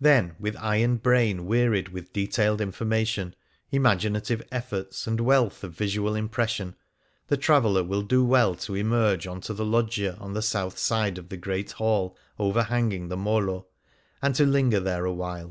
[0.00, 3.34] Then, with eye and brain wearied with detailed information,
[3.72, 6.76] imaginative efforts and wealth of visual impression,
[7.26, 11.18] the traveller will do well to emerge on to the loggia on the south side
[11.18, 13.66] of the Great Hall, overhanging the Molo,
[14.22, 15.50] and to linger there awhile.